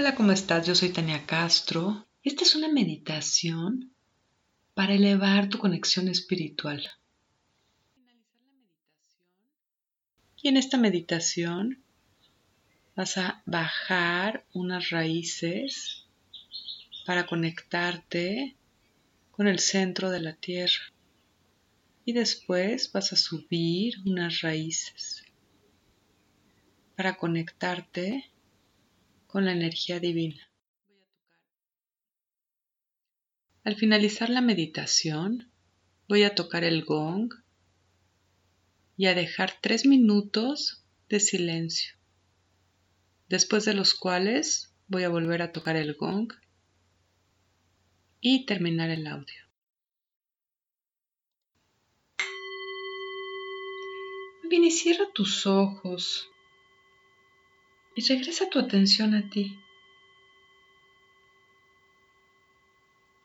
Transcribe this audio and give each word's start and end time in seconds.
Hola, 0.00 0.14
¿cómo 0.14 0.30
estás? 0.30 0.64
Yo 0.64 0.76
soy 0.76 0.90
Tania 0.90 1.26
Castro. 1.26 2.06
Esta 2.22 2.44
es 2.44 2.54
una 2.54 2.68
meditación 2.68 3.92
para 4.74 4.94
elevar 4.94 5.48
tu 5.48 5.58
conexión 5.58 6.06
espiritual. 6.06 6.88
Y 10.40 10.50
en 10.50 10.56
esta 10.56 10.78
meditación 10.78 11.82
vas 12.94 13.18
a 13.18 13.42
bajar 13.44 14.46
unas 14.54 14.90
raíces 14.90 16.06
para 17.04 17.26
conectarte 17.26 18.54
con 19.32 19.48
el 19.48 19.58
centro 19.58 20.10
de 20.10 20.20
la 20.20 20.36
tierra. 20.36 20.92
Y 22.04 22.12
después 22.12 22.92
vas 22.92 23.12
a 23.12 23.16
subir 23.16 23.94
unas 24.06 24.42
raíces 24.42 25.24
para 26.94 27.16
conectarte 27.16 28.30
con 29.28 29.44
la 29.44 29.52
energía 29.52 30.00
divina. 30.00 30.50
Al 33.62 33.76
finalizar 33.76 34.30
la 34.30 34.40
meditación, 34.40 35.52
voy 36.08 36.24
a 36.24 36.34
tocar 36.34 36.64
el 36.64 36.84
gong 36.84 37.34
y 38.96 39.06
a 39.06 39.14
dejar 39.14 39.52
tres 39.60 39.84
minutos 39.84 40.82
de 41.10 41.20
silencio, 41.20 41.94
después 43.28 43.66
de 43.66 43.74
los 43.74 43.94
cuales 43.94 44.74
voy 44.86 45.04
a 45.04 45.10
volver 45.10 45.42
a 45.42 45.52
tocar 45.52 45.76
el 45.76 45.94
gong 45.94 46.32
y 48.20 48.46
terminar 48.46 48.88
el 48.88 49.06
audio. 49.06 49.42
Bien, 54.48 54.64
y 54.64 54.70
cierra 54.70 55.04
tus 55.12 55.46
ojos 55.46 56.30
y 57.98 58.00
regresa 58.00 58.48
tu 58.48 58.60
atención 58.60 59.12
a 59.16 59.28
ti. 59.28 59.58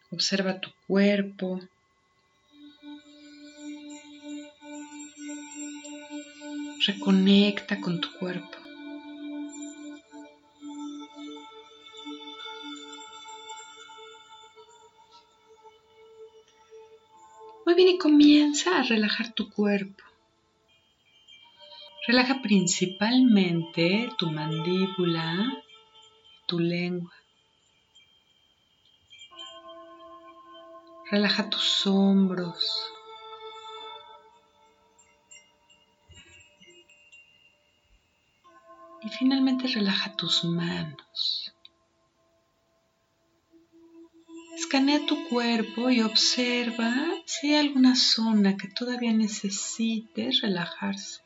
Observa 0.10 0.60
tu 0.60 0.72
cuerpo. 0.88 1.60
Reconecta 6.88 7.80
con 7.82 8.02
tu 8.02 8.12
cuerpo. 8.14 8.58
Muy 17.64 17.76
bien 17.76 17.90
y 17.90 17.98
comienza 18.00 18.80
a 18.80 18.82
relajar 18.82 19.34
tu 19.36 19.52
cuerpo. 19.52 20.04
Relaja 22.06 22.42
principalmente 22.42 24.10
tu 24.18 24.30
mandíbula, 24.30 25.64
tu 26.46 26.60
lengua. 26.60 27.14
Relaja 31.10 31.50
tus 31.50 31.88
hombros. 31.88 32.60
Y 39.02 39.08
finalmente 39.08 39.68
relaja 39.68 40.14
tus 40.18 40.44
manos. 40.44 41.56
Escanea 44.58 45.06
tu 45.06 45.30
cuerpo 45.30 45.90
y 45.90 46.02
observa 46.02 46.94
si 47.26 47.54
hay 47.54 47.68
alguna 47.68 47.96
zona 47.96 48.58
que 48.58 48.68
todavía 48.68 49.14
necesite 49.14 50.32
relajarse. 50.42 51.24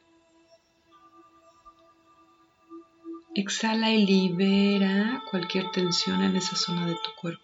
Exhala 3.37 3.91
y 3.91 4.03
libera 4.03 5.23
cualquier 5.29 5.69
tensión 5.69 6.23
en 6.23 6.35
esa 6.35 6.55
zona 6.55 6.87
de 6.87 6.95
tu 6.95 7.11
cuerpo. 7.21 7.43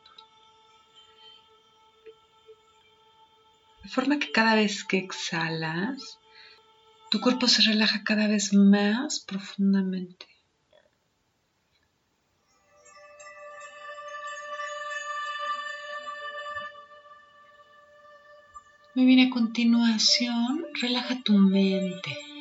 De 3.84 3.90
forma 3.90 4.18
que 4.18 4.32
cada 4.32 4.56
vez 4.56 4.84
que 4.84 4.98
exhalas, 4.98 6.18
tu 7.12 7.22
cuerpo 7.22 7.48
se 7.48 7.62
relaja 7.62 8.03
cada 8.03 8.28
vez 8.28 8.56
más 8.56 9.20
profundamente. 9.20 10.26
Muy 18.96 19.06
bien, 19.06 19.28
a 19.28 19.30
continuación, 19.30 20.66
relaja 20.82 21.22
tu 21.24 21.34
mente. 21.34 22.33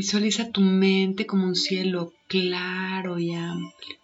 Visualiza 0.00 0.52
tu 0.52 0.60
mente 0.60 1.26
como 1.26 1.44
un 1.44 1.56
cielo 1.56 2.12
claro 2.28 3.18
y 3.18 3.34
amplio. 3.34 3.96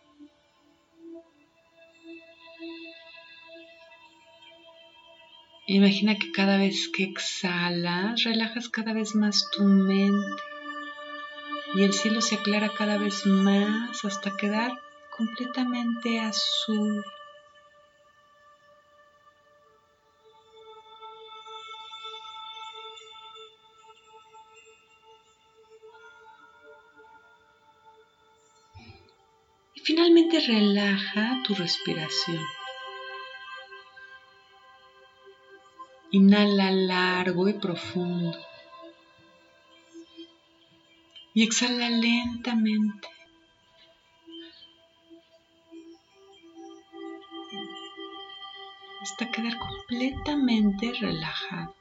Imagina 5.69 6.17
que 6.17 6.33
cada 6.33 6.57
vez 6.59 6.91
que 6.93 7.05
exhalas, 7.05 8.25
relajas 8.25 8.69
cada 8.69 8.93
vez 8.93 9.15
más 9.15 9.49
tu 9.53 9.63
mente 9.63 10.43
y 11.77 11.85
el 11.85 11.93
cielo 11.93 12.21
se 12.23 12.35
aclara 12.35 12.71
cada 12.77 12.99
vez 12.99 13.25
más 13.27 14.05
hasta 14.05 14.37
quedar 14.37 14.73
completamente 15.17 16.19
azul. 16.19 17.05
Relaja 30.47 31.43
tu 31.45 31.55
respiración. 31.55 32.43
Inhala 36.11 36.71
largo 36.71 37.49
y 37.49 37.55
profundo. 37.55 38.39
Y 41.35 41.43
exhala 41.43 41.91
lentamente. 41.91 43.09
Hasta 49.03 49.31
quedar 49.31 49.59
completamente 49.59 50.93
relajado. 51.01 51.75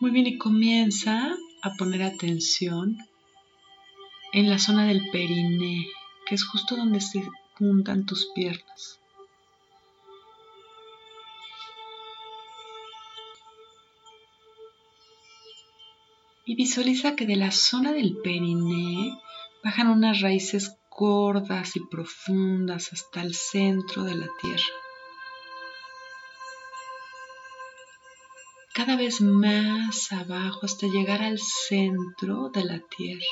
Muy 0.00 0.10
bien, 0.10 0.26
y 0.26 0.38
comienza 0.38 1.36
a 1.62 1.74
poner 1.74 2.02
atención 2.02 2.98
en 4.32 4.48
la 4.48 4.58
zona 4.58 4.86
del 4.86 5.02
periné, 5.10 5.86
que 6.26 6.34
es 6.34 6.44
justo 6.44 6.76
donde 6.76 7.00
se 7.00 7.22
juntan 7.58 8.06
tus 8.06 8.28
piernas. 8.34 9.00
Y 16.44 16.56
visualiza 16.56 17.14
que 17.14 17.26
de 17.26 17.36
la 17.36 17.50
zona 17.50 17.92
del 17.92 18.16
periné 18.22 19.16
bajan 19.62 19.88
unas 19.88 20.20
raíces 20.20 20.76
gordas 20.90 21.76
y 21.76 21.80
profundas 21.90 22.92
hasta 22.92 23.22
el 23.22 23.34
centro 23.34 24.02
de 24.04 24.16
la 24.16 24.26
tierra. 24.40 24.89
Cada 28.80 28.96
vez 28.96 29.20
más 29.20 30.10
abajo 30.10 30.60
hasta 30.62 30.86
llegar 30.86 31.20
al 31.20 31.38
centro 31.38 32.48
de 32.48 32.64
la 32.64 32.78
tierra. 32.78 33.26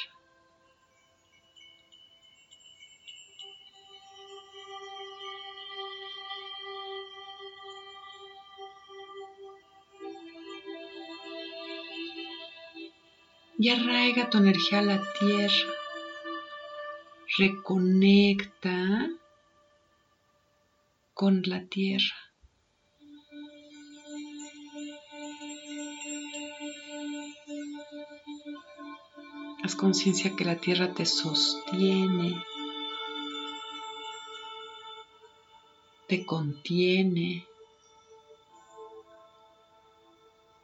y 13.60 13.70
arraiga 13.70 14.30
tu 14.30 14.38
energía 14.38 14.78
a 14.80 14.82
la 14.82 15.02
tierra. 15.18 15.72
Reconecta 17.38 19.08
con 21.14 21.42
la 21.44 21.64
tierra. 21.64 22.27
Conciencia 29.78 30.34
que 30.34 30.44
la 30.44 30.56
tierra 30.56 30.92
te 30.92 31.06
sostiene, 31.06 32.44
te 36.08 36.26
contiene, 36.26 37.46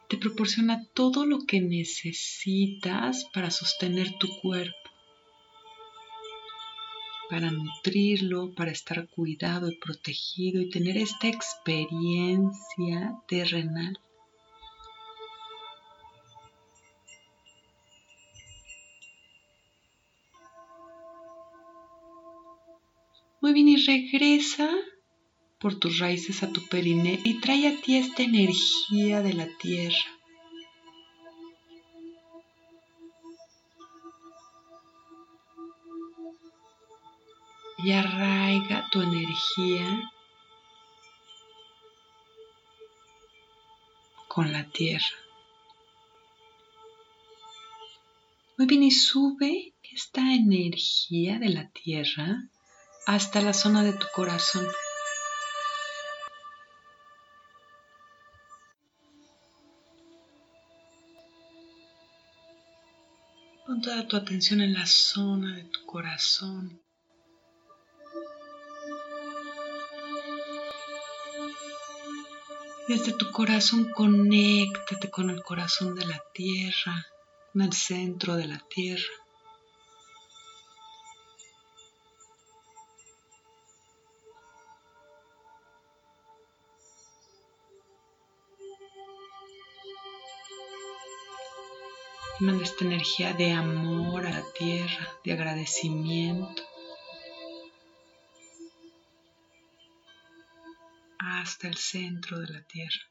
te 0.08 0.16
proporciona 0.18 0.84
todo 0.94 1.26
lo 1.26 1.46
que 1.46 1.60
necesitas 1.60 3.24
para 3.32 3.52
sostener 3.52 4.18
tu 4.18 4.26
cuerpo, 4.42 4.90
para 7.30 7.52
nutrirlo, 7.52 8.52
para 8.54 8.72
estar 8.72 9.08
cuidado 9.08 9.70
y 9.70 9.76
protegido 9.76 10.60
y 10.60 10.70
tener 10.70 10.96
esta 10.98 11.28
experiencia 11.28 13.16
terrenal. 13.28 13.96
Muy 23.44 23.52
bien, 23.52 23.68
y 23.68 23.76
regresa 23.76 24.70
por 25.60 25.78
tus 25.78 25.98
raíces 25.98 26.42
a 26.42 26.50
tu 26.50 26.66
periné 26.66 27.20
y 27.24 27.40
trae 27.42 27.68
a 27.68 27.78
ti 27.78 27.98
esta 27.98 28.22
energía 28.22 29.20
de 29.20 29.34
la 29.34 29.46
tierra. 29.58 29.98
Y 37.76 37.92
arraiga 37.92 38.88
tu 38.90 39.02
energía 39.02 40.10
con 44.26 44.52
la 44.52 44.66
tierra. 44.70 45.18
Muy 48.56 48.66
bien, 48.66 48.84
y 48.84 48.90
sube 48.90 49.74
esta 49.82 50.32
energía 50.32 51.38
de 51.38 51.50
la 51.50 51.68
tierra 51.72 52.48
hasta 53.06 53.40
la 53.40 53.52
zona 53.52 53.82
de 53.82 53.92
tu 53.92 54.06
corazón. 54.14 54.66
Pon 63.66 63.80
toda 63.80 64.06
tu 64.06 64.16
atención 64.16 64.60
en 64.60 64.74
la 64.74 64.86
zona 64.86 65.56
de 65.56 65.64
tu 65.64 65.84
corazón. 65.86 66.80
Desde 72.88 73.12
tu 73.12 73.30
corazón 73.30 73.90
conéctate 73.94 75.10
con 75.10 75.30
el 75.30 75.42
corazón 75.42 75.94
de 75.94 76.04
la 76.04 76.22
tierra, 76.34 77.06
con 77.52 77.62
el 77.62 77.72
centro 77.72 78.36
de 78.36 78.46
la 78.46 78.62
tierra. 78.68 79.23
Manda 92.40 92.64
esta 92.64 92.84
energía 92.84 93.32
de 93.32 93.52
amor 93.52 94.26
a 94.26 94.30
la 94.30 94.44
tierra, 94.58 95.08
de 95.24 95.32
agradecimiento. 95.32 96.62
hasta 101.44 101.68
el 101.68 101.76
centro 101.76 102.40
de 102.40 102.48
la 102.48 102.62
tierra. 102.62 103.02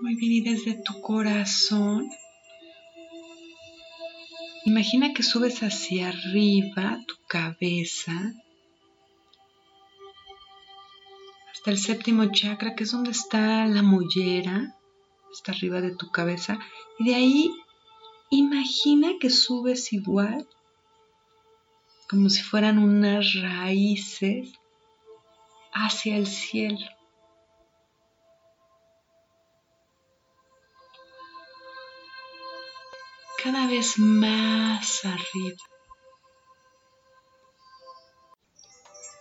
Muy 0.00 0.16
bien, 0.16 0.32
y 0.32 0.40
desde 0.40 0.82
tu 0.82 1.00
corazón, 1.00 2.10
imagina 4.64 5.14
que 5.14 5.22
subes 5.22 5.62
hacia 5.62 6.08
arriba 6.08 6.98
tu 7.06 7.14
cabeza 7.28 8.34
hasta 11.62 11.70
el 11.70 11.78
séptimo 11.78 12.24
chakra, 12.32 12.74
que 12.74 12.82
es 12.82 12.90
donde 12.90 13.12
está 13.12 13.64
la 13.66 13.82
mollera, 13.82 14.76
está 15.32 15.52
arriba 15.52 15.80
de 15.80 15.94
tu 15.94 16.10
cabeza, 16.10 16.58
y 16.98 17.04
de 17.04 17.14
ahí 17.14 17.54
Imagina 18.34 19.18
que 19.20 19.28
subes 19.28 19.92
igual, 19.92 20.48
como 22.08 22.30
si 22.30 22.42
fueran 22.42 22.78
unas 22.78 23.34
raíces 23.34 24.54
hacia 25.70 26.16
el 26.16 26.26
cielo. 26.26 26.86
Cada 33.44 33.66
vez 33.66 33.98
más 33.98 35.04
arriba. 35.04 35.58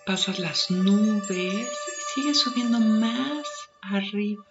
Pasas 0.05 0.39
las 0.39 0.71
nubes 0.71 1.69
y 2.15 2.21
sigues 2.21 2.39
subiendo 2.39 2.79
más 2.79 3.47
arriba. 3.81 4.45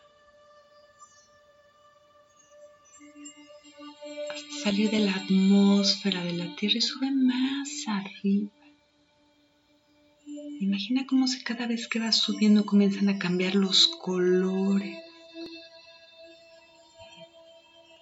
salir 4.63 4.91
de 4.91 5.01
la 5.01 5.15
atmósfera 5.15 6.23
de 6.23 6.35
la 6.35 6.55
Tierra 6.55 6.77
y 6.77 6.81
sube 6.83 7.11
más 7.11 7.85
arriba. 7.87 8.51
Imagina 10.61 11.07
cómo 11.07 11.27
si 11.27 11.43
cada 11.43 11.67
vez 11.67 11.89
que 11.89 11.99
vas 11.99 12.19
subiendo 12.19 12.67
comienzan 12.67 13.09
a 13.09 13.19
cambiar 13.19 13.55
los 13.55 13.87
colores, 13.87 14.99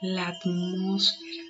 la 0.03 0.29
atmósfera. 0.29 1.45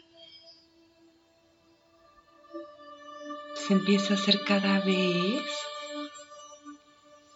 Se 3.55 3.73
empieza 3.73 4.13
a 4.13 4.17
hacer 4.19 4.45
cada 4.45 4.81
vez 4.81 5.43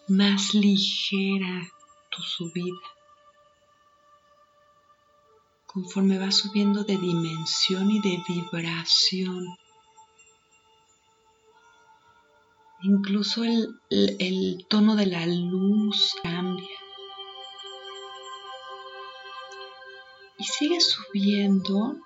más 0.07 0.53
ligera 0.53 1.67
tu 2.09 2.21
subida 2.21 2.93
conforme 5.73 6.19
va 6.19 6.31
subiendo 6.31 6.83
de 6.83 6.97
dimensión 6.97 7.89
y 7.89 7.99
de 7.99 8.21
vibración. 8.27 9.57
Incluso 12.83 13.43
el, 13.43 14.65
tono 14.69 14.95
de 14.95 15.07
la 15.07 15.25
luz 15.25 16.13
cambia. 16.21 16.77
Y 20.37 20.43
sigue 20.43 20.79
subiendo 20.79 21.97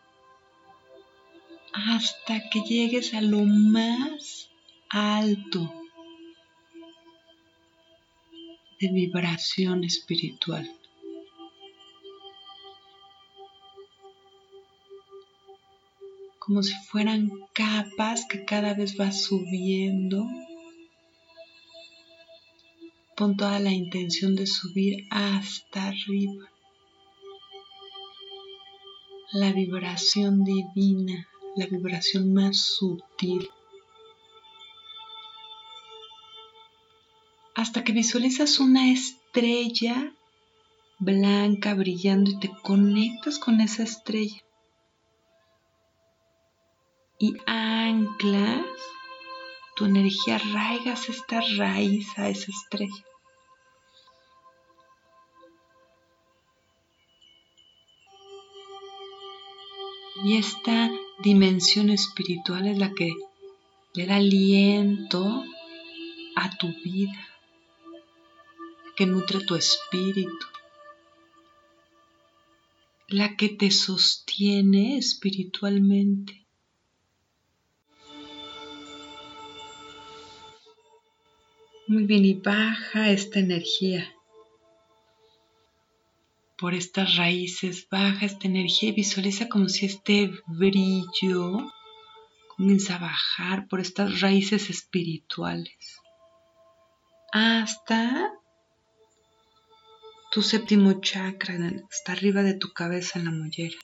hasta 1.74 2.50
que 2.50 2.62
llegues 2.62 3.14
a 3.14 3.22
lo 3.22 3.40
más 3.40 4.50
alto 4.90 5.87
de 8.80 8.88
vibración 8.90 9.84
espiritual. 9.84 10.70
como 16.48 16.64
si 16.64 16.74
fueran 16.90 17.30
capas 17.52 18.26
que 18.26 18.46
cada 18.46 18.74
vez 18.74 18.98
va 18.98 19.12
subiendo. 19.12 20.26
Pon 23.18 23.36
toda 23.36 23.60
la 23.60 23.74
intención 23.74 24.34
de 24.38 24.48
subir 24.48 25.08
hasta 25.10 25.88
arriba. 25.88 26.50
La 29.34 29.52
vibración 29.52 30.46
divina, 30.46 31.28
la 31.58 31.66
vibración 31.66 32.34
más 32.34 32.56
sutil. 32.58 33.50
Hasta 37.68 37.84
que 37.84 37.92
visualizas 37.92 38.62
una 38.62 38.90
estrella 38.94 40.14
blanca 41.00 41.74
brillando 41.74 42.32
y 42.32 42.40
te 42.40 42.50
conectas 42.64 43.40
con 43.40 43.60
esa 43.60 43.84
estrella 43.84 44.42
y 47.20 47.36
anclas 47.46 48.62
tu 49.76 49.84
energía, 49.84 50.38
arraigas 50.38 51.10
esta 51.10 51.42
raíz 51.58 52.08
a 52.18 52.30
esa 52.30 52.50
estrella. 52.50 53.06
Y 60.24 60.38
esta 60.38 60.90
dimensión 61.20 61.90
espiritual 61.90 62.66
es 62.66 62.78
la 62.78 62.94
que 62.94 63.12
le 63.94 64.06
da 64.06 64.16
aliento 64.16 65.44
a 66.38 66.58
tu 66.58 66.68
vida, 66.82 67.28
que 68.98 69.06
nutre 69.06 69.40
tu 69.46 69.56
espíritu, 69.56 70.48
la 73.08 73.36
que 73.38 73.50
te 73.50 73.70
sostiene 73.72 74.98
espiritualmente. 74.98 76.46
Muy 81.88 82.04
bien, 82.04 82.26
y 82.26 82.34
baja 82.34 83.12
esta 83.12 83.40
energía. 83.40 84.14
Por 86.58 86.74
estas 86.74 87.16
raíces, 87.16 87.88
baja 87.90 88.26
esta 88.26 88.48
energía 88.48 88.90
y 88.90 88.94
visualiza 88.94 89.48
como 89.48 89.70
si 89.70 89.86
este 89.86 90.32
brillo 90.48 91.72
comienza 92.56 92.96
a 92.96 93.00
bajar 93.00 93.68
por 93.68 93.80
estas 93.80 94.20
raíces 94.22 94.72
espirituales 94.72 96.02
hasta 97.32 98.32
tu 100.38 100.44
séptimo 100.44 101.02
chakra, 101.02 101.56
hasta 101.90 102.12
arriba 102.12 102.44
de 102.44 102.54
tu 102.54 102.72
cabeza 102.72 103.18
en 103.18 103.26
la 103.26 103.32
mollera. 103.32 103.80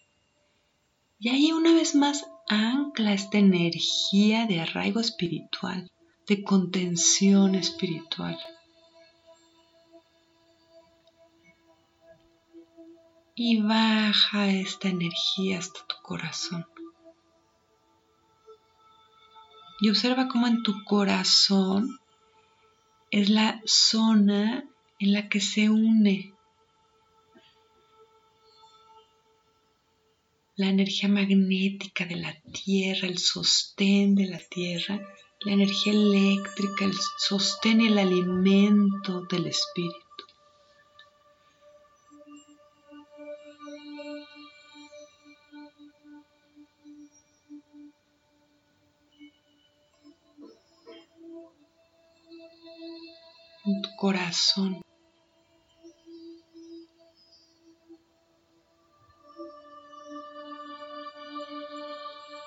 Y 1.18 1.30
ahí 1.30 1.52
una 1.52 1.74
vez 1.74 1.96
más 1.96 2.28
ancla 2.48 3.14
esta 3.14 3.40
energía 3.40 4.46
de 4.46 4.60
arraigo 4.60 5.00
espiritual 5.00 5.90
de 6.28 6.44
contención 6.44 7.56
espiritual. 7.56 8.38
y 13.36 13.60
baja 13.64 14.48
esta 14.48 14.90
energía 14.90 15.58
hasta 15.58 15.80
tu 15.88 15.96
corazón. 16.04 16.68
Y 19.82 19.90
observa 19.90 20.28
cómo 20.28 20.46
en 20.46 20.62
tu 20.62 20.84
corazón 20.84 21.98
es 23.10 23.32
la 23.32 23.60
zona 23.66 24.70
en 25.00 25.14
la 25.14 25.30
que 25.30 25.42
se 25.42 25.72
une 25.72 26.33
la 30.56 30.68
energía 30.68 31.10
magnética 31.10 32.06
de 32.06 32.16
la 32.16 32.34
Tierra, 32.52 33.08
el 33.08 33.18
sostén 33.18 34.14
de 34.14 34.28
la 34.28 34.40
Tierra, 34.40 35.00
la 35.42 35.54
energía 35.54 35.94
eléctrica, 35.94 36.86
el 36.86 36.94
sostén 37.18 37.82
y 37.82 37.88
el 37.88 37.98
alimento 37.98 39.22
del 39.30 39.48
espíritu. 39.48 40.00
Tu 53.64 53.90
corazón. 53.98 54.84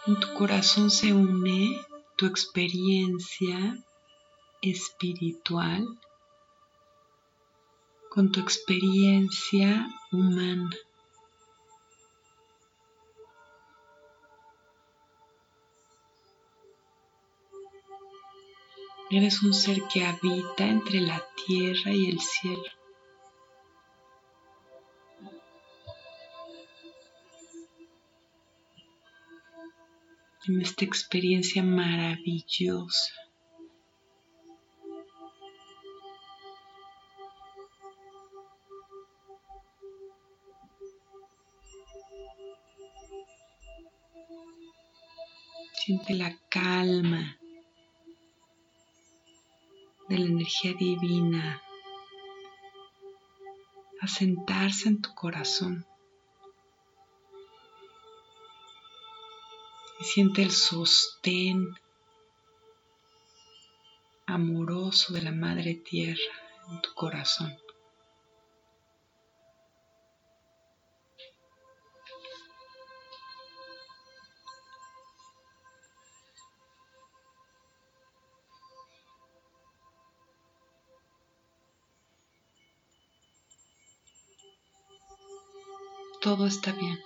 En 0.07 0.21
tu 0.21 0.33
corazón 0.35 0.89
se 0.89 1.13
une 1.13 1.85
tu 2.17 2.27
experiencia 2.27 3.77
espiritual 4.63 5.85
con 8.09 8.31
tu 8.31 8.39
experiencia 8.39 9.89
humana. 10.13 10.71
Eres 19.11 19.43
un 19.43 19.53
ser 19.55 19.83
que 19.93 20.05
habita 20.05 20.69
entre 20.69 21.01
la 21.01 21.21
tierra 21.35 21.91
y 21.91 22.11
el 22.11 22.21
cielo. 22.21 22.76
En 30.49 30.63
esta 30.63 30.85
experiencia 30.85 31.63
maravillosa. 31.63 33.13
Siente 45.75 46.15
la 46.15 46.37
calma 46.49 47.39
de 50.09 50.19
la 50.19 50.27
energía 50.27 50.75
divina 50.75 51.63
asentarse 54.01 54.89
en 54.89 55.01
tu 55.01 55.15
corazón. 55.15 55.87
Siente 60.07 60.43
el 60.43 60.53
sostén 60.53 61.75
amoroso 64.25 65.13
de 65.13 65.23
la 65.23 65.33
Madre 65.33 65.75
Tierra 65.75 66.21
en 66.71 66.81
tu 66.81 66.95
corazón. 66.95 67.57
Todo 86.21 86.47
está 86.47 86.73
bien. 86.73 86.99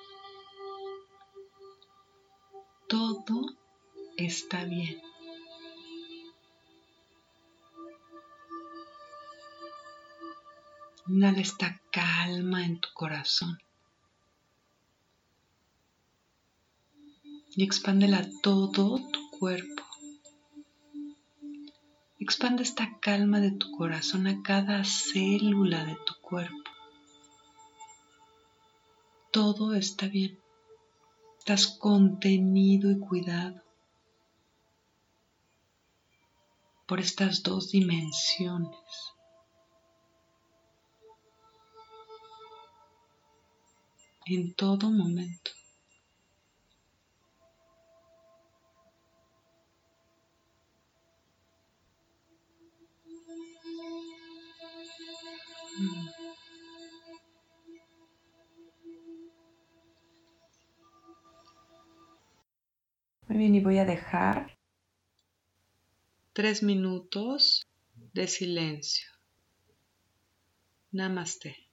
Está 4.30 4.64
bien. 4.64 5.02
Inhala 11.08 11.40
esta 11.40 11.80
calma 11.90 12.64
en 12.64 12.78
tu 12.80 12.88
corazón. 12.94 13.58
Y 17.56 17.64
expándela 17.64 18.24
todo 18.42 19.00
tu 19.12 19.30
cuerpo. 19.38 19.82
Expande 22.20 22.62
esta 22.62 22.98
calma 23.00 23.40
de 23.40 23.50
tu 23.50 23.72
corazón 23.72 24.28
a 24.28 24.42
cada 24.42 24.84
célula 24.84 25.84
de 25.84 25.96
tu 26.06 26.14
cuerpo. 26.20 26.70
Todo 29.32 29.74
está 29.74 30.06
bien. 30.06 30.38
Estás 31.38 31.66
contenido 31.66 32.92
y 32.92 33.00
cuidado 33.00 33.69
por 36.90 36.98
estas 36.98 37.44
dos 37.44 37.70
dimensiones. 37.70 38.74
En 44.26 44.52
todo 44.54 44.90
momento. 44.90 45.52
Muy 63.28 63.38
bien, 63.38 63.54
y 63.54 63.60
voy 63.60 63.78
a 63.78 63.84
dejar 63.84 64.59
tres 66.40 66.62
minutos 66.62 67.66
de 68.14 68.26
silencio. 68.26 69.06
Namaste. 70.90 71.69